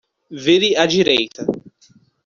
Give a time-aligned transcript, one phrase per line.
[0.43, 1.45] Vire a direita.